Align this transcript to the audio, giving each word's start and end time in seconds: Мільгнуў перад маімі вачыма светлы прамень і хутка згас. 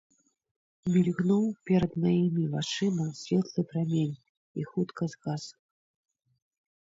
Мільгнуў 0.93 1.43
перад 1.69 1.91
маімі 2.05 2.45
вачыма 2.53 3.05
светлы 3.21 3.61
прамень 3.73 4.15
і 4.61 4.67
хутка 4.73 5.03
згас. 5.15 5.43